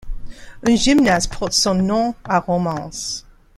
[0.67, 3.23] Un gymnase porte son nom à Romans.